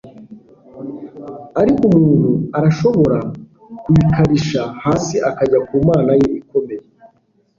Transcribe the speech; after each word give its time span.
Ariko 1.61 1.81
umuntu 1.91 2.31
arashobora 2.57 3.17
kuyikarisha 3.83 4.61
hasi 4.83 5.15
akajya 5.29 5.59
ku 5.67 5.75
Mana 5.89 6.11
ye 6.19 6.27
ikomeye 6.39 6.83